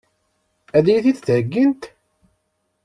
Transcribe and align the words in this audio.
Ad 0.77 0.85
iyi-t-id-heggint? 0.93 1.83